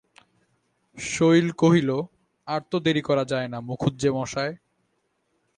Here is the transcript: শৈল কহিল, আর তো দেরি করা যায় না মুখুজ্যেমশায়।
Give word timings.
শৈল 0.97 1.47
কহিল, 1.51 1.89
আর 2.47 2.61
তো 2.71 2.77
দেরি 2.79 3.01
করা 3.01 3.23
যায় 3.25 3.47
না 3.47 3.57
মুখুজ্যেমশায়। 3.61 4.53